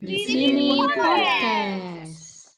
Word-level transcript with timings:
Di 0.00 0.16
sini 0.24 0.80
podcast. 0.96 2.56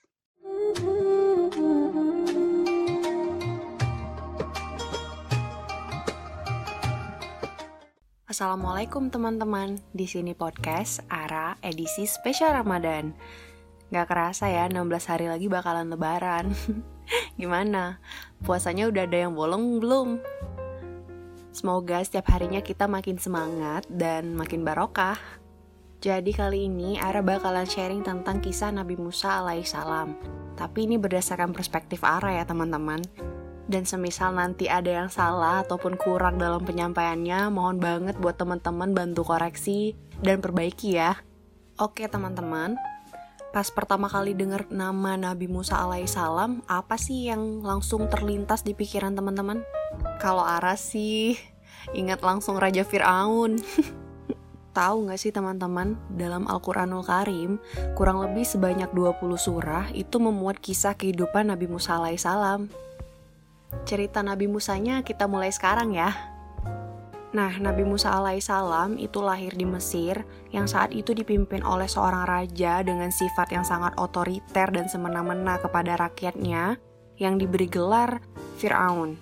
Assalamualaikum 8.30 9.10
teman-teman, 9.10 9.82
di 9.90 10.06
sini 10.06 10.38
podcast 10.38 11.02
Ara 11.10 11.58
edisi 11.66 12.06
spesial 12.06 12.62
Ramadan. 12.62 13.10
Gak 13.90 14.06
kerasa 14.06 14.46
ya, 14.46 14.70
16 14.70 15.10
hari 15.10 15.26
lagi 15.26 15.50
bakalan 15.50 15.90
lebaran. 15.90 16.54
Gimana? 17.42 17.98
Puasanya 18.46 18.86
udah 18.86 19.02
ada 19.02 19.18
yang 19.18 19.34
bolong 19.34 19.82
belum? 19.82 20.22
Semoga 21.50 22.06
setiap 22.06 22.30
harinya 22.30 22.62
kita 22.62 22.86
makin 22.86 23.18
semangat 23.18 23.82
dan 23.90 24.30
makin 24.38 24.62
barokah. 24.62 25.41
Jadi 26.02 26.34
kali 26.34 26.66
ini 26.66 26.98
Ara 26.98 27.22
bakalan 27.22 27.62
sharing 27.62 28.02
tentang 28.02 28.42
kisah 28.42 28.74
Nabi 28.74 28.98
Musa 28.98 29.38
alaihissalam. 29.38 30.18
Tapi 30.58 30.90
ini 30.90 30.98
berdasarkan 30.98 31.54
perspektif 31.54 32.02
Ara 32.02 32.34
ya 32.34 32.42
teman-teman. 32.42 32.98
Dan 33.70 33.86
semisal 33.86 34.34
nanti 34.34 34.66
ada 34.66 34.90
yang 34.90 35.06
salah 35.06 35.62
ataupun 35.62 35.94
kurang 35.94 36.42
dalam 36.42 36.66
penyampaiannya, 36.66 37.54
mohon 37.54 37.78
banget 37.78 38.18
buat 38.18 38.34
teman-teman 38.34 38.90
bantu 38.90 39.22
koreksi 39.22 39.94
dan 40.18 40.42
perbaiki 40.42 40.98
ya. 40.98 41.22
Oke 41.78 42.10
teman-teman, 42.10 42.74
pas 43.54 43.70
pertama 43.70 44.10
kali 44.10 44.34
dengar 44.34 44.66
nama 44.74 45.14
Nabi 45.14 45.46
Musa 45.46 45.78
alaihissalam, 45.86 46.66
apa 46.66 46.98
sih 46.98 47.30
yang 47.30 47.62
langsung 47.62 48.10
terlintas 48.10 48.66
di 48.66 48.74
pikiran 48.74 49.14
teman-teman? 49.14 49.62
Kalau 50.18 50.42
Ara 50.42 50.74
sih 50.74 51.38
ingat 51.94 52.26
langsung 52.26 52.58
Raja 52.58 52.82
Fir'aun. 52.82 53.62
Tahu 54.72 55.04
nggak 55.04 55.20
sih 55.20 55.28
teman-teman, 55.28 56.00
dalam 56.16 56.48
Al-Quranul 56.48 57.04
Karim, 57.04 57.60
kurang 57.92 58.24
lebih 58.24 58.40
sebanyak 58.40 58.88
20 58.96 59.20
surah 59.36 59.92
itu 59.92 60.16
memuat 60.16 60.64
kisah 60.64 60.96
kehidupan 60.96 61.52
Nabi 61.52 61.68
Musa 61.68 62.00
alaihissalam. 62.00 62.72
Cerita 63.84 64.24
Nabi 64.24 64.48
Musanya 64.48 65.04
kita 65.04 65.28
mulai 65.28 65.52
sekarang 65.52 65.92
ya. 65.92 66.16
Nah, 67.36 67.52
Nabi 67.60 67.84
Musa 67.84 68.16
alaihissalam 68.16 68.96
itu 68.96 69.20
lahir 69.20 69.52
di 69.52 69.68
Mesir 69.68 70.24
yang 70.56 70.64
saat 70.64 70.96
itu 70.96 71.12
dipimpin 71.12 71.60
oleh 71.60 71.88
seorang 71.88 72.24
raja 72.24 72.80
dengan 72.80 73.12
sifat 73.12 73.52
yang 73.52 73.68
sangat 73.68 73.92
otoriter 74.00 74.72
dan 74.72 74.88
semena-mena 74.88 75.60
kepada 75.60 76.00
rakyatnya 76.00 76.80
yang 77.20 77.36
diberi 77.36 77.68
gelar 77.68 78.24
Fir'aun. 78.56 79.20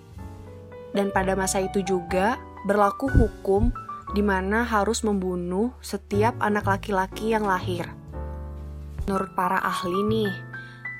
Dan 0.95 1.11
pada 1.11 1.35
masa 1.35 1.59
itu 1.59 1.83
juga 1.83 2.39
berlaku 2.63 3.11
hukum 3.11 3.71
di 4.11 4.19
mana 4.19 4.67
harus 4.67 5.07
membunuh 5.07 5.71
setiap 5.79 6.35
anak 6.43 6.67
laki-laki 6.67 7.31
yang 7.31 7.47
lahir. 7.47 7.87
Menurut 9.07 9.31
para 9.33 9.57
ahli 9.63 10.03
nih, 10.03 10.50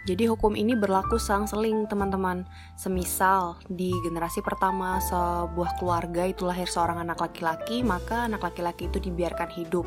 jadi 0.01 0.33
hukum 0.33 0.57
ini 0.57 0.73
berlaku 0.73 1.21
selang-seling 1.21 1.85
teman-teman. 1.85 2.49
Semisal 2.73 3.61
di 3.69 3.93
generasi 4.01 4.41
pertama 4.41 4.97
sebuah 4.97 5.77
keluarga 5.77 6.25
itu 6.25 6.41
lahir 6.41 6.65
seorang 6.65 7.05
anak 7.05 7.21
laki-laki, 7.21 7.85
maka 7.85 8.25
anak 8.25 8.41
laki-laki 8.41 8.89
itu 8.89 8.97
dibiarkan 8.97 9.53
hidup. 9.53 9.85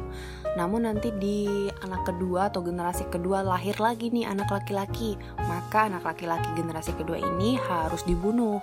Namun 0.55 0.87
nanti 0.87 1.11
di 1.19 1.67
anak 1.83 2.07
kedua 2.07 2.47
atau 2.47 2.63
generasi 2.63 3.11
kedua 3.11 3.43
lahir 3.43 3.75
lagi 3.83 4.15
nih 4.15 4.31
anak 4.31 4.55
laki-laki, 4.55 5.19
maka 5.51 5.91
anak 5.91 6.07
laki-laki 6.07 6.47
generasi 6.55 6.95
kedua 6.95 7.19
ini 7.19 7.59
harus 7.59 8.07
dibunuh. 8.07 8.63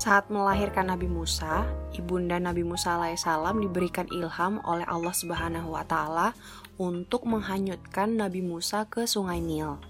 Saat 0.00 0.32
melahirkan 0.32 0.88
Nabi 0.88 1.12
Musa, 1.12 1.68
ibunda 1.92 2.40
Nabi 2.40 2.64
Musa 2.64 2.96
alaihissalam 2.96 3.60
diberikan 3.60 4.08
ilham 4.08 4.56
oleh 4.64 4.88
Allah 4.88 5.12
Subhanahu 5.12 5.76
wa 5.76 5.84
taala 5.84 6.32
untuk 6.80 7.28
menghanyutkan 7.28 8.16
Nabi 8.16 8.40
Musa 8.40 8.88
ke 8.88 9.04
Sungai 9.04 9.44
Nil 9.44 9.89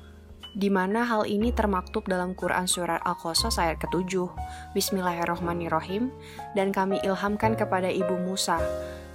di 0.54 0.66
mana 0.66 1.06
hal 1.06 1.30
ini 1.30 1.54
termaktub 1.54 2.06
dalam 2.10 2.34
Quran 2.34 2.66
Surat 2.66 2.98
Al-Qasas 3.06 3.60
ayat 3.62 3.78
ke-7. 3.78 4.26
Bismillahirrohmanirrohim, 4.74 6.11
dan 6.58 6.74
kami 6.74 6.98
ilhamkan 7.06 7.55
kepada 7.55 7.86
ibu 7.86 8.18
Musa, 8.18 8.58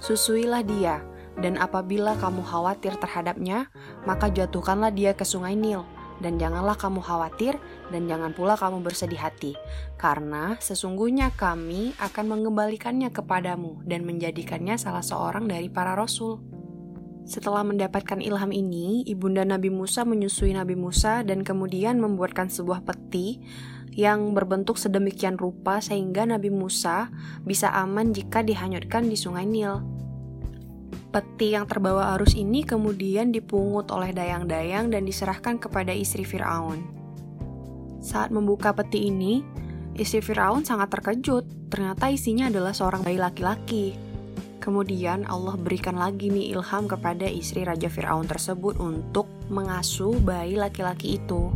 susuilah 0.00 0.64
dia, 0.64 1.04
dan 1.36 1.60
apabila 1.60 2.16
kamu 2.16 2.40
khawatir 2.40 2.96
terhadapnya, 2.96 3.68
maka 4.08 4.32
jatuhkanlah 4.32 4.88
dia 4.92 5.12
ke 5.12 5.28
sungai 5.28 5.52
Nil, 5.52 5.84
dan 6.24 6.40
janganlah 6.40 6.80
kamu 6.80 7.04
khawatir, 7.04 7.60
dan 7.92 8.08
jangan 8.08 8.32
pula 8.32 8.56
kamu 8.56 8.80
bersedih 8.80 9.20
hati, 9.20 9.52
karena 10.00 10.56
sesungguhnya 10.56 11.36
kami 11.36 11.92
akan 12.00 12.24
mengembalikannya 12.32 13.12
kepadamu, 13.12 13.84
dan 13.84 14.08
menjadikannya 14.08 14.80
salah 14.80 15.04
seorang 15.04 15.44
dari 15.44 15.68
para 15.68 15.92
rasul. 15.92 16.40
Setelah 17.26 17.66
mendapatkan 17.66 18.22
ilham 18.22 18.54
ini, 18.54 19.02
ibunda 19.02 19.42
Nabi 19.42 19.66
Musa 19.66 20.06
menyusui 20.06 20.54
Nabi 20.54 20.78
Musa 20.78 21.26
dan 21.26 21.42
kemudian 21.42 21.98
membuatkan 21.98 22.46
sebuah 22.46 22.86
peti 22.86 23.42
yang 23.98 24.30
berbentuk 24.30 24.78
sedemikian 24.78 25.34
rupa 25.34 25.82
sehingga 25.82 26.22
Nabi 26.22 26.54
Musa 26.54 27.10
bisa 27.42 27.74
aman 27.74 28.14
jika 28.14 28.46
dihanyutkan 28.46 29.10
di 29.10 29.18
sungai 29.18 29.42
Nil. 29.42 29.82
Peti 31.10 31.58
yang 31.58 31.66
terbawa 31.66 32.14
arus 32.14 32.38
ini 32.38 32.62
kemudian 32.62 33.34
dipungut 33.34 33.90
oleh 33.90 34.14
dayang-dayang 34.14 34.94
dan 34.94 35.02
diserahkan 35.02 35.58
kepada 35.58 35.90
istri 35.90 36.22
Firaun. 36.22 36.86
Saat 37.98 38.30
membuka 38.30 38.70
peti 38.70 39.10
ini, 39.10 39.42
istri 39.98 40.22
Firaun 40.22 40.62
sangat 40.62 40.94
terkejut. 40.94 41.42
Ternyata 41.74 42.06
isinya 42.06 42.46
adalah 42.46 42.70
seorang 42.70 43.02
bayi 43.02 43.18
laki-laki. 43.18 44.05
Kemudian 44.66 45.30
Allah 45.30 45.54
berikan 45.54 45.94
lagi 45.94 46.26
nih 46.26 46.50
ilham 46.50 46.90
kepada 46.90 47.22
istri 47.22 47.62
Raja 47.62 47.86
Fir'aun 47.86 48.26
tersebut 48.26 48.74
untuk 48.82 49.30
mengasuh 49.46 50.18
bayi 50.18 50.58
laki-laki 50.58 51.22
itu. 51.22 51.54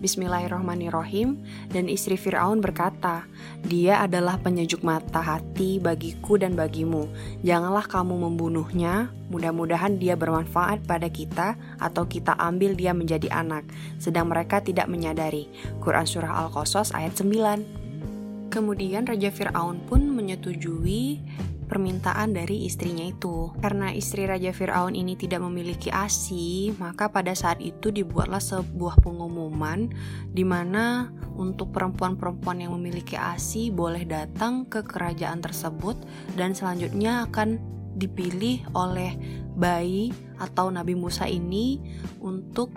Bismillahirrohmanirrohim 0.00 1.36
dan 1.68 1.84
istri 1.92 2.16
Fir'aun 2.16 2.64
berkata, 2.64 3.28
Dia 3.60 4.00
adalah 4.00 4.40
penyejuk 4.40 4.80
mata 4.80 5.20
hati 5.20 5.84
bagiku 5.84 6.40
dan 6.40 6.56
bagimu. 6.56 7.12
Janganlah 7.44 7.84
kamu 7.84 8.32
membunuhnya, 8.32 9.12
mudah-mudahan 9.28 10.00
dia 10.00 10.16
bermanfaat 10.16 10.88
pada 10.88 11.12
kita 11.12 11.60
atau 11.76 12.08
kita 12.08 12.40
ambil 12.40 12.72
dia 12.72 12.96
menjadi 12.96 13.28
anak. 13.36 13.68
Sedang 14.00 14.32
mereka 14.32 14.64
tidak 14.64 14.88
menyadari. 14.88 15.52
Quran 15.84 16.08
Surah 16.08 16.48
Al-Qasas 16.48 16.96
ayat 16.96 17.12
9 17.20 18.48
Kemudian 18.48 19.04
Raja 19.04 19.28
Fir'aun 19.28 19.84
pun 19.84 20.08
menyetujui 20.08 21.20
permintaan 21.70 22.34
dari 22.34 22.66
istrinya 22.66 23.06
itu. 23.06 23.54
Karena 23.62 23.94
istri 23.94 24.26
Raja 24.26 24.50
Fir'aun 24.50 24.98
ini 24.98 25.14
tidak 25.14 25.38
memiliki 25.46 25.86
ASI, 25.94 26.74
maka 26.82 27.06
pada 27.14 27.30
saat 27.38 27.62
itu 27.62 27.94
dibuatlah 27.94 28.42
sebuah 28.42 28.98
pengumuman 28.98 29.86
di 30.34 30.42
mana 30.42 31.14
untuk 31.38 31.70
perempuan-perempuan 31.70 32.66
yang 32.66 32.74
memiliki 32.74 33.14
ASI 33.14 33.70
boleh 33.70 34.02
datang 34.02 34.66
ke 34.66 34.82
kerajaan 34.82 35.38
tersebut 35.38 35.94
dan 36.34 36.58
selanjutnya 36.58 37.30
akan 37.30 37.62
dipilih 37.94 38.66
oleh 38.74 39.14
bayi 39.54 40.10
atau 40.42 40.74
Nabi 40.74 40.98
Musa 40.98 41.30
ini 41.30 41.78
untuk 42.18 42.74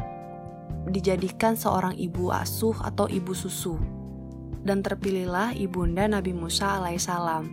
dijadikan 0.89 1.57
seorang 1.57 1.97
ibu 1.97 2.29
asuh 2.29 2.77
atau 2.85 3.09
ibu 3.09 3.33
susu. 3.33 3.79
Dan 4.63 4.79
terpilihlah 4.79 5.51
ibunda 5.59 6.07
Nabi 6.07 6.31
Musa 6.31 6.79
alaihissalam 6.79 7.51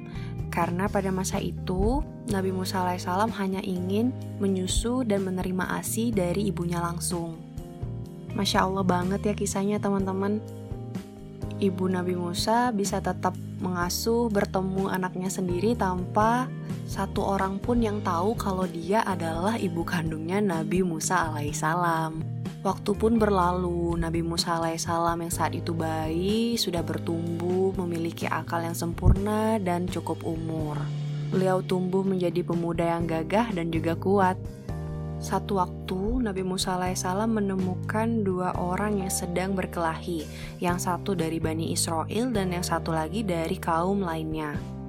karena 0.51 0.91
pada 0.91 1.15
masa 1.15 1.39
itu 1.39 2.03
Nabi 2.29 2.51
Musa 2.51 2.83
alaihissalam 2.83 3.31
hanya 3.39 3.63
ingin 3.63 4.11
menyusu 4.43 5.07
dan 5.07 5.23
menerima 5.23 5.79
ASI 5.79 6.11
dari 6.11 6.51
ibunya 6.51 6.83
langsung. 6.83 7.39
Masya 8.35 8.67
Allah 8.67 8.83
banget 8.87 9.21
ya 9.31 9.35
kisahnya 9.35 9.79
teman-teman. 9.79 10.43
Ibu 11.61 11.93
Nabi 11.93 12.17
Musa 12.17 12.73
bisa 12.73 12.99
tetap 12.99 13.37
mengasuh 13.61 14.33
bertemu 14.33 14.89
anaknya 14.89 15.29
sendiri 15.29 15.77
tanpa 15.77 16.49
satu 16.89 17.23
orang 17.23 17.61
pun 17.61 17.85
yang 17.85 18.01
tahu 18.01 18.33
kalau 18.35 18.65
dia 18.65 19.05
adalah 19.05 19.61
ibu 19.61 19.85
kandungnya 19.85 20.41
Nabi 20.41 20.83
Musa 20.83 21.31
alaihissalam. 21.31 22.40
Waktu 22.61 22.93
pun 22.93 23.17
berlalu, 23.17 23.97
Nabi 23.97 24.21
Musa 24.21 24.61
alaihissalam 24.61 25.25
yang 25.25 25.33
saat 25.33 25.57
itu 25.57 25.73
bayi 25.73 26.61
sudah 26.61 26.85
bertumbuh, 26.85 27.73
memiliki 27.81 28.29
akal 28.29 28.61
yang 28.61 28.77
sempurna 28.77 29.57
dan 29.57 29.89
cukup 29.89 30.21
umur. 30.29 30.77
Beliau 31.33 31.65
tumbuh 31.65 32.05
menjadi 32.05 32.45
pemuda 32.45 32.85
yang 32.85 33.09
gagah 33.09 33.57
dan 33.57 33.73
juga 33.73 33.97
kuat. 33.97 34.37
Satu 35.25 35.57
waktu, 35.57 36.21
Nabi 36.21 36.45
Musa 36.45 36.77
alaihissalam 36.77 37.33
menemukan 37.33 38.29
dua 38.29 38.53
orang 38.53 39.01
yang 39.01 39.13
sedang 39.13 39.57
berkelahi, 39.57 40.29
yang 40.61 40.77
satu 40.77 41.17
dari 41.17 41.41
Bani 41.41 41.73
Israel 41.73 42.29
dan 42.29 42.53
yang 42.53 42.65
satu 42.65 42.93
lagi 42.93 43.25
dari 43.25 43.57
kaum 43.57 44.05
lainnya. 44.05 44.80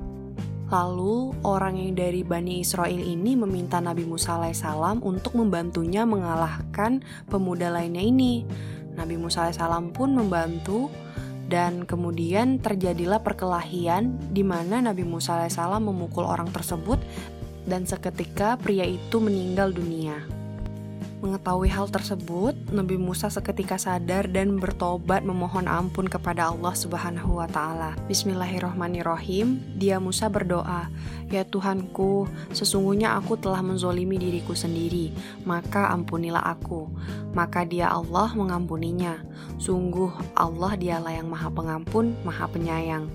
Lalu 0.72 1.36
orang 1.44 1.76
yang 1.76 2.00
dari 2.00 2.24
Bani 2.24 2.64
Israel 2.64 3.04
ini 3.04 3.36
meminta 3.36 3.84
Nabi 3.84 4.08
Musa 4.08 4.40
alaihissalam 4.40 5.04
untuk 5.04 5.36
membantunya 5.36 6.08
mengalahkan 6.08 7.04
pemuda 7.28 7.68
lainnya 7.68 8.00
ini. 8.00 8.48
Nabi 8.96 9.20
Musa 9.20 9.44
alaihissalam 9.44 9.92
pun 9.92 10.16
membantu 10.16 10.88
dan 11.52 11.84
kemudian 11.84 12.64
terjadilah 12.64 13.20
perkelahian 13.20 14.16
di 14.32 14.48
mana 14.48 14.80
Nabi 14.80 15.04
Musa 15.04 15.36
alaihissalam 15.36 15.84
memukul 15.92 16.24
orang 16.24 16.48
tersebut 16.48 17.04
dan 17.68 17.84
seketika 17.84 18.56
pria 18.56 18.88
itu 18.88 19.20
meninggal 19.20 19.76
dunia. 19.76 20.41
Mengetahui 21.22 21.70
hal 21.70 21.86
tersebut, 21.86 22.58
Nabi 22.74 22.98
Musa 22.98 23.30
seketika 23.30 23.78
sadar 23.78 24.26
dan 24.26 24.58
bertobat 24.58 25.22
memohon 25.22 25.70
ampun 25.70 26.10
kepada 26.10 26.50
Allah 26.50 26.74
Subhanahu 26.74 27.38
wa 27.38 27.46
taala. 27.46 27.94
Bismillahirrohmanirrohim. 28.10 29.78
Dia 29.78 30.02
Musa 30.02 30.34
berdoa, 30.34 30.90
"Ya 31.30 31.46
Tuhanku, 31.46 32.26
sesungguhnya 32.58 33.14
aku 33.22 33.38
telah 33.38 33.62
menzolimi 33.62 34.18
diriku 34.18 34.58
sendiri, 34.58 35.14
maka 35.46 35.94
ampunilah 35.94 36.42
aku." 36.42 36.90
Maka 37.38 37.70
dia 37.70 37.94
Allah 37.94 38.34
mengampuninya. 38.34 39.22
Sungguh 39.62 40.10
Allah 40.34 40.74
dialah 40.74 41.22
yang 41.22 41.30
Maha 41.30 41.54
Pengampun, 41.54 42.18
Maha 42.26 42.50
Penyayang. 42.50 43.06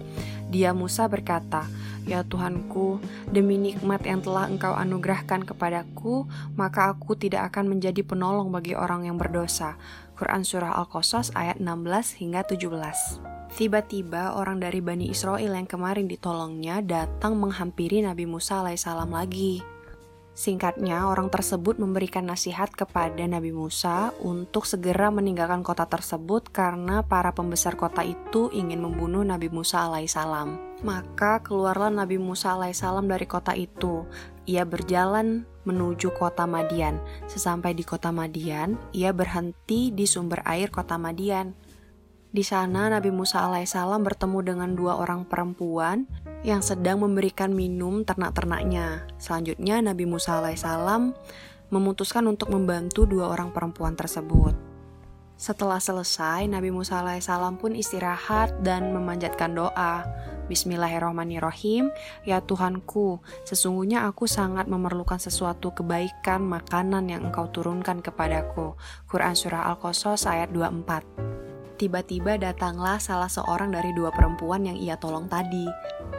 Dia 0.46 0.70
Musa 0.70 1.10
berkata, 1.10 1.66
Ya 2.06 2.22
Tuhanku, 2.22 3.02
demi 3.34 3.58
nikmat 3.58 4.06
yang 4.06 4.22
telah 4.22 4.46
Engkau 4.46 4.78
anugerahkan 4.78 5.42
kepadaku, 5.42 6.30
maka 6.54 6.94
aku 6.94 7.18
tidak 7.18 7.50
akan 7.50 7.74
menjadi 7.74 8.06
penolong 8.06 8.54
bagi 8.54 8.78
orang 8.78 9.10
yang 9.10 9.18
berdosa. 9.18 9.74
Quran 10.14 10.46
Surah 10.46 10.78
Al-Qasas 10.78 11.34
ayat 11.34 11.58
16 11.58 12.22
hingga 12.22 12.46
17. 12.46 13.50
Tiba-tiba 13.58 14.38
orang 14.38 14.62
dari 14.62 14.78
Bani 14.78 15.10
Israel 15.10 15.50
yang 15.50 15.66
kemarin 15.66 16.06
ditolongnya 16.06 16.78
datang 16.78 17.34
menghampiri 17.42 18.06
Nabi 18.06 18.22
Musa 18.22 18.62
alaihissalam 18.62 19.10
lagi. 19.10 19.75
Singkatnya, 20.36 21.08
orang 21.08 21.32
tersebut 21.32 21.80
memberikan 21.80 22.28
nasihat 22.28 22.68
kepada 22.68 23.24
Nabi 23.24 23.56
Musa 23.56 24.12
untuk 24.20 24.68
segera 24.68 25.08
meninggalkan 25.08 25.64
kota 25.64 25.88
tersebut 25.88 26.52
karena 26.52 27.00
para 27.00 27.32
pembesar 27.32 27.72
kota 27.72 28.04
itu 28.04 28.52
ingin 28.52 28.84
membunuh 28.84 29.24
Nabi 29.24 29.48
Musa 29.48 29.88
alaihissalam. 29.88 30.60
Maka 30.84 31.40
keluarlah 31.40 31.88
Nabi 31.88 32.20
Musa 32.20 32.52
alaihissalam 32.52 33.08
dari 33.08 33.24
kota 33.24 33.56
itu. 33.56 34.04
Ia 34.44 34.68
berjalan 34.68 35.48
menuju 35.64 36.12
kota 36.12 36.44
Madian. 36.44 37.00
Sesampai 37.24 37.72
di 37.72 37.88
kota 37.88 38.12
Madian, 38.12 38.76
ia 38.92 39.16
berhenti 39.16 39.88
di 39.88 40.04
sumber 40.04 40.44
air 40.44 40.68
kota 40.68 41.00
Madian. 41.00 41.56
Di 42.36 42.44
sana 42.44 42.92
Nabi 42.92 43.08
Musa 43.08 43.48
alaihissalam 43.48 44.04
bertemu 44.04 44.44
dengan 44.44 44.76
dua 44.76 45.00
orang 45.00 45.24
perempuan 45.24 46.04
yang 46.44 46.60
sedang 46.60 47.00
memberikan 47.00 47.56
minum 47.56 48.04
ternak-ternaknya. 48.04 49.08
Selanjutnya 49.16 49.80
Nabi 49.80 50.04
Musa 50.04 50.44
alaihissalam 50.44 51.16
memutuskan 51.72 52.28
untuk 52.28 52.52
membantu 52.52 53.08
dua 53.08 53.32
orang 53.32 53.56
perempuan 53.56 53.96
tersebut. 53.96 54.52
Setelah 55.40 55.80
selesai, 55.80 56.44
Nabi 56.44 56.68
Musa 56.68 57.00
alaihissalam 57.00 57.56
pun 57.56 57.72
istirahat 57.72 58.52
dan 58.60 58.92
memanjatkan 58.92 59.56
doa. 59.56 60.04
Bismillahirrohmanirrohim, 60.52 61.88
ya 62.28 62.44
Tuhanku, 62.44 63.24
sesungguhnya 63.48 64.04
aku 64.04 64.28
sangat 64.28 64.68
memerlukan 64.68 65.16
sesuatu 65.16 65.72
kebaikan 65.72 66.44
makanan 66.44 67.08
yang 67.08 67.32
engkau 67.32 67.48
turunkan 67.48 68.04
kepadaku. 68.04 68.76
Quran 69.08 69.32
Surah 69.32 69.72
Al-Qasas 69.72 70.28
ayat 70.28 70.52
24 70.52 71.36
Tiba-tiba 71.76 72.40
datanglah 72.40 72.96
salah 72.96 73.28
seorang 73.28 73.68
dari 73.68 73.92
dua 73.92 74.08
perempuan 74.08 74.64
yang 74.64 74.80
ia 74.80 74.96
tolong 74.96 75.28
tadi, 75.28 75.68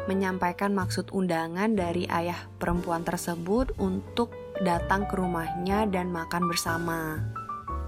menyampaikan 0.06 0.70
maksud 0.70 1.10
undangan 1.10 1.74
dari 1.74 2.06
ayah 2.14 2.46
perempuan 2.62 3.02
tersebut 3.02 3.74
untuk 3.82 4.30
datang 4.62 5.10
ke 5.10 5.18
rumahnya 5.18 5.90
dan 5.90 6.14
makan 6.14 6.46
bersama. 6.46 7.26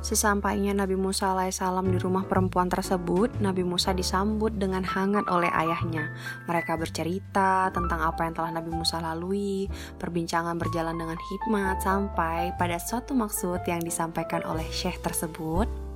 Sesampainya 0.01 0.74
Nabi 0.74 0.98
Musa 0.98 1.30
alaihissalam 1.38 1.94
di 1.94 2.01
rumah 2.01 2.25
perempuan 2.25 2.74
tersebut, 2.74 3.38
Nabi 3.38 3.62
Musa 3.62 3.94
disambut 3.94 4.57
dengan 4.57 4.81
hangat 4.81 5.30
oleh 5.30 5.54
ayahnya. 5.54 6.10
Mereka 6.50 6.74
bercerita 6.74 7.69
tentang 7.69 8.01
apa 8.01 8.25
yang 8.25 8.33
telah 8.33 8.50
Nabi 8.50 8.74
Musa 8.74 8.98
lalui, 8.98 9.69
perbincangan 10.01 10.57
berjalan 10.57 10.98
dengan 10.98 11.19
hikmat 11.21 11.86
sampai 11.86 12.50
pada 12.57 12.81
suatu 12.81 13.13
maksud 13.13 13.62
yang 13.69 13.86
disampaikan 13.86 14.42
oleh 14.50 14.66
syekh 14.74 14.98
tersebut 15.06 15.88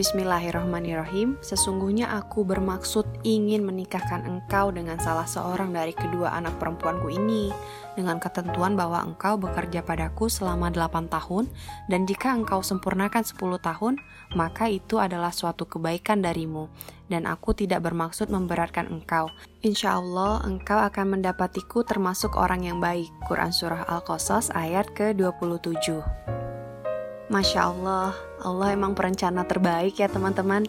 Bismillahirrahmanirrahim, 0.00 1.36
sesungguhnya 1.44 2.08
aku 2.08 2.40
bermaksud 2.40 3.04
ingin 3.20 3.60
menikahkan 3.68 4.24
engkau 4.24 4.72
dengan 4.72 4.96
salah 4.96 5.28
seorang 5.28 5.76
dari 5.76 5.92
kedua 5.92 6.32
anak 6.40 6.56
perempuanku 6.56 7.12
ini, 7.12 7.52
dengan 8.00 8.16
ketentuan 8.16 8.80
bahwa 8.80 9.04
engkau 9.04 9.36
bekerja 9.36 9.84
padaku 9.84 10.32
selama 10.32 10.72
8 10.72 11.04
tahun, 11.04 11.52
dan 11.92 12.08
jika 12.08 12.32
engkau 12.32 12.64
sempurnakan 12.64 13.20
10 13.20 13.60
tahun, 13.60 14.00
maka 14.40 14.72
itu 14.72 14.96
adalah 14.96 15.36
suatu 15.36 15.68
kebaikan 15.68 16.24
darimu, 16.24 16.72
dan 17.12 17.28
aku 17.28 17.52
tidak 17.52 17.84
bermaksud 17.84 18.32
memberatkan 18.32 18.88
engkau. 18.88 19.28
Insya 19.60 20.00
Allah, 20.00 20.40
engkau 20.48 20.80
akan 20.80 21.20
mendapatiku 21.20 21.84
termasuk 21.84 22.40
orang 22.40 22.64
yang 22.64 22.80
baik. 22.80 23.12
Quran 23.28 23.52
Surah 23.52 23.84
Al-Qasas 23.84 24.48
ayat 24.56 24.88
ke-27 24.96 26.48
Masya 27.30 27.70
Allah, 27.70 28.10
Allah 28.42 28.74
emang 28.74 28.98
perencana 28.98 29.46
terbaik 29.46 30.02
ya 30.02 30.10
teman-teman. 30.10 30.66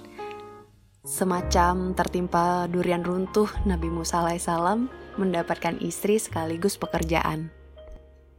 Semacam 1.01 1.97
tertimpa 1.97 2.69
durian 2.69 3.01
runtuh, 3.01 3.49
Nabi 3.65 3.89
Musa 3.89 4.21
alaihissalam 4.21 4.85
mendapatkan 5.17 5.81
istri 5.81 6.21
sekaligus 6.21 6.77
pekerjaan. 6.77 7.49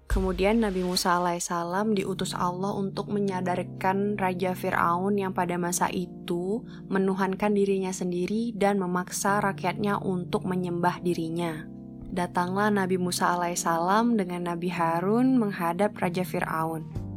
Kemudian 0.07 0.63
Nabi 0.63 0.87
Musa 0.87 1.19
alaihissalam 1.19 1.99
diutus 1.99 2.31
Allah 2.31 2.71
untuk 2.79 3.11
menyadarkan 3.11 4.15
Raja 4.15 4.55
Fir'aun 4.55 5.19
yang 5.19 5.35
pada 5.35 5.59
masa 5.59 5.91
itu 5.91 6.63
menuhankan 6.95 7.59
dirinya 7.59 7.91
sendiri 7.91 8.55
dan 8.55 8.79
memaksa 8.79 9.43
rakyatnya 9.43 9.99
untuk 9.99 10.47
menyembah 10.47 11.03
dirinya. 11.03 11.67
Datanglah 12.07 12.71
Nabi 12.71 13.03
Musa 13.03 13.35
alaihissalam 13.35 14.15
dengan 14.15 14.47
Nabi 14.47 14.71
Harun 14.71 15.43
menghadap 15.43 15.99
Raja 15.99 16.23
Fir'aun 16.23 17.11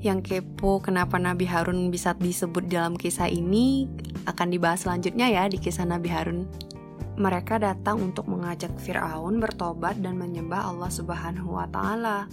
yang 0.00 0.24
kepo 0.24 0.80
kenapa 0.80 1.20
Nabi 1.20 1.44
Harun 1.44 1.92
bisa 1.92 2.16
disebut 2.16 2.72
dalam 2.72 2.96
kisah 2.96 3.28
ini 3.28 3.84
akan 4.24 4.48
dibahas 4.48 4.88
selanjutnya 4.88 5.28
ya 5.28 5.44
di 5.44 5.60
kisah 5.60 5.84
Nabi 5.84 6.08
Harun. 6.08 6.48
Mereka 7.20 7.60
datang 7.60 8.00
untuk 8.00 8.32
mengajak 8.32 8.72
Firaun 8.80 9.44
bertobat 9.44 10.00
dan 10.00 10.16
menyembah 10.16 10.72
Allah 10.72 10.88
Subhanahu 10.88 11.52
wa 11.52 11.68
taala. 11.68 12.24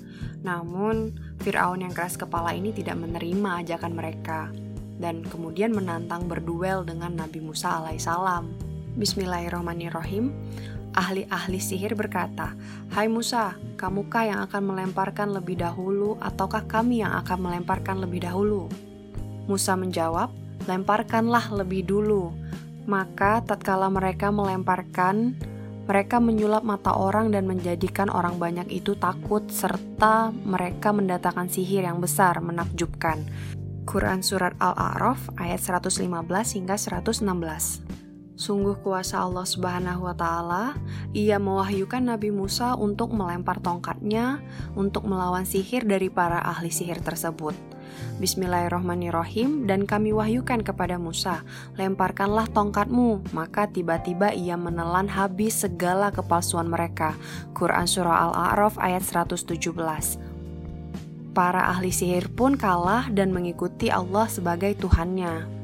Namun, 0.47 1.11
Firaun 1.43 1.83
yang 1.83 1.91
keras 1.91 2.15
kepala 2.15 2.55
ini 2.55 2.71
tidak 2.71 2.95
menerima 2.95 3.67
ajakan 3.67 3.91
mereka 3.91 4.47
dan 4.95 5.27
kemudian 5.27 5.75
menantang 5.75 6.31
berduel 6.31 6.87
dengan 6.87 7.19
Nabi 7.19 7.43
Musa 7.43 7.83
alaihissalam. 7.83 8.47
Bismillahirrahmanirrahim 8.95 10.31
ahli-ahli 10.97 11.61
sihir 11.61 11.93
berkata, 11.93 12.57
Hai 12.89 13.05
Musa, 13.05 13.53
kamukah 13.77 14.25
yang 14.25 14.41
akan 14.49 14.73
melemparkan 14.73 15.29
lebih 15.29 15.61
dahulu 15.61 16.17
ataukah 16.17 16.65
kami 16.65 17.05
yang 17.05 17.13
akan 17.21 17.37
melemparkan 17.37 18.01
lebih 18.01 18.25
dahulu? 18.25 18.65
Musa 19.45 19.77
menjawab, 19.77 20.33
lemparkanlah 20.65 21.53
lebih 21.53 21.85
dulu. 21.85 22.33
Maka 22.89 23.45
tatkala 23.45 23.93
mereka 23.93 24.33
melemparkan, 24.33 25.37
mereka 25.85 26.17
menyulap 26.17 26.65
mata 26.65 26.91
orang 26.97 27.31
dan 27.31 27.45
menjadikan 27.45 28.09
orang 28.09 28.41
banyak 28.41 28.67
itu 28.73 28.97
takut 28.97 29.45
serta 29.47 30.33
mereka 30.33 30.91
mendatangkan 30.91 31.47
sihir 31.47 31.85
yang 31.85 32.01
besar 32.01 32.41
menakjubkan. 32.43 33.23
Quran 33.87 34.19
Surat 34.19 34.51
Al-A'raf 34.59 35.31
ayat 35.39 35.63
115 35.63 36.11
hingga 36.59 36.75
116 36.75 37.23
Sungguh 38.37 38.77
kuasa 38.85 39.25
Allah 39.25 39.49
Subhanahu 39.49 40.05
wa 40.05 40.13
taala, 40.13 40.77
ia 41.09 41.41
mewahyukan 41.41 42.05
Nabi 42.05 42.29
Musa 42.29 42.77
untuk 42.77 43.09
melempar 43.09 43.57
tongkatnya 43.65 44.45
untuk 44.77 45.09
melawan 45.09 45.41
sihir 45.41 45.89
dari 45.89 46.13
para 46.13 46.37
ahli 46.45 46.69
sihir 46.69 47.01
tersebut. 47.01 47.57
Bismillahirrohmanirrohim 48.21 49.65
dan 49.65 49.89
kami 49.89 50.13
wahyukan 50.13 50.61
kepada 50.61 51.01
Musa, 51.01 51.41
lemparkanlah 51.81 52.45
tongkatmu, 52.53 53.33
maka 53.33 53.65
tiba-tiba 53.73 54.29
ia 54.37 54.53
menelan 54.53 55.09
habis 55.09 55.65
segala 55.65 56.13
kepalsuan 56.13 56.69
mereka. 56.69 57.17
Quran 57.57 57.89
Surah 57.89 58.29
Al-A'raf 58.29 58.77
ayat 58.77 59.01
117 59.01 59.73
Para 61.33 61.73
ahli 61.73 61.89
sihir 61.89 62.29
pun 62.29 62.53
kalah 62.53 63.09
dan 63.09 63.33
mengikuti 63.33 63.89
Allah 63.89 64.29
sebagai 64.29 64.77
Tuhannya. 64.77 65.56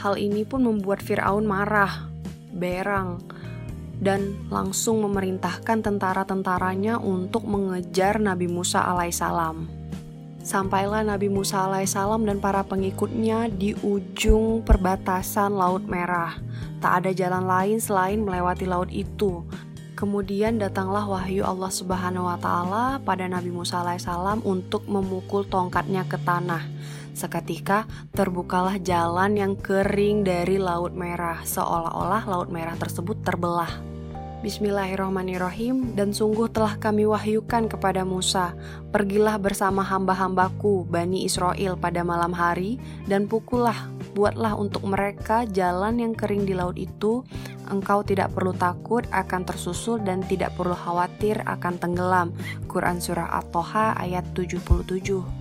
Hal 0.00 0.16
ini 0.16 0.48
pun 0.48 0.64
membuat 0.64 1.04
Firaun 1.04 1.44
marah, 1.44 2.08
berang, 2.56 3.20
dan 4.00 4.32
langsung 4.48 5.04
memerintahkan 5.04 5.84
tentara-tentaranya 5.84 6.96
untuk 6.96 7.44
mengejar 7.44 8.16
Nabi 8.16 8.48
Musa 8.48 8.80
alaihissalam. 8.80 9.68
Sampailah 10.40 11.04
Nabi 11.04 11.28
Musa 11.28 11.68
alaihissalam 11.68 12.24
dan 12.24 12.40
para 12.40 12.64
pengikutnya 12.64 13.52
di 13.52 13.76
ujung 13.84 14.64
perbatasan 14.64 15.52
Laut 15.52 15.84
Merah. 15.84 16.32
Tak 16.80 17.04
ada 17.04 17.12
jalan 17.12 17.44
lain 17.44 17.76
selain 17.76 18.24
melewati 18.24 18.64
laut 18.64 18.88
itu. 18.88 19.44
Kemudian 20.00 20.56
datanglah 20.56 21.04
wahyu 21.04 21.44
Allah 21.44 21.68
Subhanahu 21.68 22.24
wa 22.24 22.40
taala 22.40 23.04
pada 23.04 23.28
Nabi 23.28 23.52
Musa 23.52 23.84
alaihissalam 23.84 24.40
untuk 24.48 24.88
memukul 24.88 25.44
tongkatnya 25.44 26.08
ke 26.08 26.16
tanah 26.24 26.64
Seketika 27.20 27.84
terbukalah 28.16 28.80
jalan 28.80 29.36
yang 29.36 29.52
kering 29.52 30.24
dari 30.24 30.56
Laut 30.56 30.96
Merah, 30.96 31.44
seolah-olah 31.44 32.24
Laut 32.24 32.48
Merah 32.48 32.80
tersebut 32.80 33.20
terbelah. 33.20 33.68
Bismillahirrahmanirrahim 34.40 35.92
Dan 35.92 36.16
sungguh 36.16 36.48
telah 36.48 36.80
kami 36.80 37.04
wahyukan 37.04 37.68
kepada 37.68 38.08
Musa. 38.08 38.56
Pergilah 38.88 39.36
bersama 39.36 39.84
hamba-hambaku 39.84 40.88
Bani 40.88 41.28
Israel 41.28 41.76
pada 41.76 42.00
malam 42.00 42.32
hari 42.32 42.80
Dan 43.04 43.28
pukullah, 43.28 43.92
buatlah 44.16 44.56
untuk 44.56 44.88
mereka 44.88 45.44
jalan 45.44 46.00
yang 46.00 46.16
kering 46.16 46.48
di 46.48 46.56
laut 46.56 46.80
itu. 46.80 47.20
Engkau 47.68 48.00
tidak 48.00 48.32
perlu 48.32 48.56
takut 48.56 49.04
akan 49.12 49.44
tersusul 49.44 50.00
dan 50.00 50.24
tidak 50.24 50.56
perlu 50.56 50.72
khawatir 50.72 51.36
akan 51.44 51.76
tenggelam. 51.76 52.32
Quran 52.64 52.96
Surah 52.96 53.28
At-Toha 53.28 54.00
ayat 54.00 54.24
77 54.32 55.39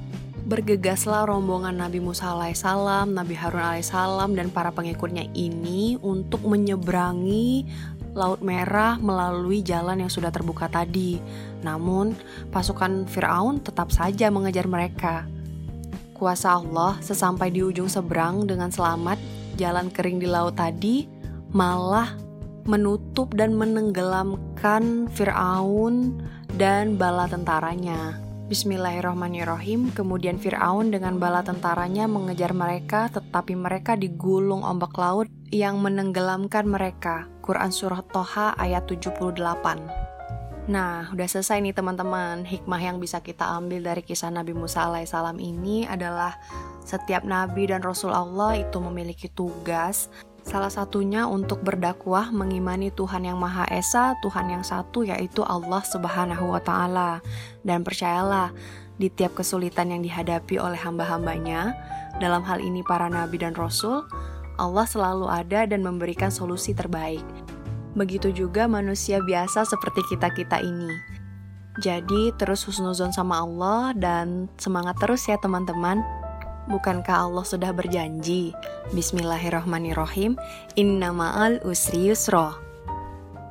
bergegaslah 0.50 1.30
rombongan 1.30 1.78
Nabi 1.78 2.02
Musa 2.02 2.34
alaihissalam, 2.34 3.14
Nabi 3.14 3.38
Harun 3.38 3.62
alaihissalam, 3.62 4.34
dan 4.34 4.50
para 4.50 4.74
pengikutnya 4.74 5.30
ini 5.38 6.02
untuk 6.02 6.42
menyeberangi 6.42 7.70
Laut 8.18 8.42
Merah 8.42 8.98
melalui 8.98 9.62
jalan 9.62 10.02
yang 10.02 10.10
sudah 10.10 10.34
terbuka 10.34 10.66
tadi. 10.66 11.22
Namun, 11.62 12.18
pasukan 12.50 13.06
Firaun 13.06 13.62
tetap 13.62 13.94
saja 13.94 14.34
mengejar 14.34 14.66
mereka. 14.66 15.30
Kuasa 16.18 16.58
Allah 16.58 16.98
sesampai 17.00 17.54
di 17.54 17.62
ujung 17.62 17.86
seberang 17.86 18.50
dengan 18.50 18.74
selamat, 18.74 19.22
jalan 19.62 19.94
kering 19.94 20.18
di 20.18 20.28
laut 20.28 20.58
tadi 20.58 21.06
malah 21.54 22.18
menutup 22.66 23.38
dan 23.38 23.54
menenggelamkan 23.54 25.06
Firaun 25.14 26.18
dan 26.58 26.98
bala 26.98 27.30
tentaranya. 27.30 28.29
Bismillahirrahmanirrahim. 28.50 29.94
Kemudian 29.94 30.42
Firaun 30.42 30.90
dengan 30.90 31.22
bala 31.22 31.46
tentaranya 31.46 32.10
mengejar 32.10 32.50
mereka, 32.58 33.06
tetapi 33.14 33.54
mereka 33.54 33.94
digulung 33.94 34.66
ombak 34.66 34.98
laut 34.98 35.30
yang 35.54 35.78
menenggelamkan 35.78 36.66
mereka. 36.66 37.30
Quran 37.46 37.70
Surah 37.70 38.02
Toha 38.10 38.58
ayat 38.58 38.90
78. 38.90 39.38
Nah, 40.66 41.14
udah 41.14 41.28
selesai 41.30 41.62
nih 41.62 41.78
teman-teman. 41.78 42.42
Hikmah 42.42 42.82
yang 42.82 42.98
bisa 42.98 43.22
kita 43.22 43.46
ambil 43.54 43.86
dari 43.86 44.02
kisah 44.02 44.34
Nabi 44.34 44.58
Musa 44.58 44.90
alaihissalam 44.90 45.38
ini 45.38 45.86
adalah 45.86 46.34
setiap 46.82 47.22
nabi 47.22 47.70
dan 47.70 47.86
rasul 47.86 48.10
Allah 48.10 48.58
itu 48.58 48.82
memiliki 48.82 49.30
tugas 49.30 50.10
Salah 50.44 50.72
satunya 50.72 51.28
untuk 51.28 51.62
berdakwah 51.62 52.32
mengimani 52.32 52.90
Tuhan 52.94 53.28
yang 53.28 53.38
Maha 53.38 53.68
Esa, 53.70 54.18
Tuhan 54.24 54.50
yang 54.50 54.64
satu 54.66 55.06
yaitu 55.06 55.46
Allah 55.46 55.84
Subhanahu 55.84 56.56
wa 56.56 56.62
taala. 56.64 57.20
Dan 57.62 57.84
percayalah, 57.84 58.56
di 59.00 59.08
tiap 59.08 59.40
kesulitan 59.40 59.96
yang 59.96 60.04
dihadapi 60.04 60.60
oleh 60.60 60.80
hamba-hambanya, 60.80 61.72
dalam 62.20 62.44
hal 62.44 62.60
ini 62.60 62.84
para 62.84 63.08
nabi 63.08 63.40
dan 63.40 63.56
rasul, 63.56 64.04
Allah 64.60 64.84
selalu 64.84 65.32
ada 65.32 65.64
dan 65.64 65.80
memberikan 65.86 66.28
solusi 66.28 66.76
terbaik. 66.76 67.24
Begitu 67.96 68.36
juga 68.36 68.68
manusia 68.68 69.24
biasa 69.24 69.64
seperti 69.64 70.04
kita-kita 70.12 70.60
ini. 70.60 70.92
Jadi 71.80 72.36
terus 72.36 72.68
husnuzon 72.68 73.16
sama 73.16 73.40
Allah 73.40 73.96
dan 73.96 74.52
semangat 74.60 75.00
terus 75.00 75.24
ya 75.32 75.40
teman-teman. 75.40 76.04
Bukankah 76.70 77.26
Allah 77.26 77.42
sudah 77.42 77.74
berjanji? 77.74 78.54
Bismillahirrohmanirrohim. 78.94 80.38
Inna 80.78 81.10
ma'al 81.10 81.66
usri 81.66 82.14
yusro. 82.14 82.54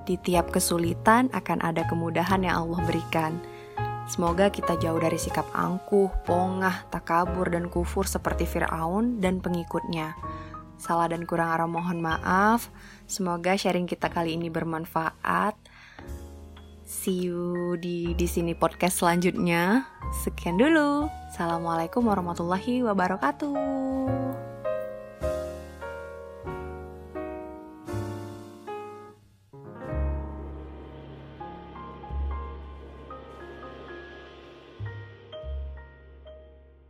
Di 0.07 0.15
tiap 0.23 0.55
kesulitan 0.55 1.27
akan 1.35 1.59
ada 1.67 1.83
kemudahan 1.91 2.47
yang 2.47 2.63
Allah 2.63 2.79
berikan. 2.87 3.43
Semoga 4.07 4.55
kita 4.55 4.79
jauh 4.79 5.03
dari 5.03 5.19
sikap 5.19 5.51
angkuh, 5.51 6.15
pongah, 6.31 6.87
takabur, 6.95 7.51
dan 7.51 7.67
kufur 7.67 8.07
seperti 8.07 8.47
Fir'aun 8.47 9.19
dan 9.19 9.43
pengikutnya. 9.43 10.15
Salah 10.79 11.11
dan 11.11 11.27
kurang 11.27 11.51
arah 11.59 11.67
mohon 11.67 11.99
maaf. 11.99 12.71
Semoga 13.11 13.59
sharing 13.59 13.91
kita 13.91 14.15
kali 14.15 14.39
ini 14.39 14.47
bermanfaat. 14.47 15.59
See 16.89 17.29
you 17.29 17.77
di 17.77 18.17
di 18.17 18.25
sini 18.25 18.57
podcast 18.57 19.05
selanjutnya. 19.05 19.85
Sekian 20.25 20.57
dulu. 20.57 21.05
Assalamualaikum 21.29 22.01
warahmatullahi 22.01 22.81
wabarakatuh. 22.81 24.48